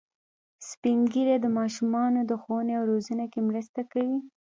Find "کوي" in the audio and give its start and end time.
3.91-4.17